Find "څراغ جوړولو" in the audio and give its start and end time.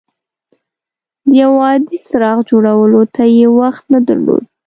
2.07-3.01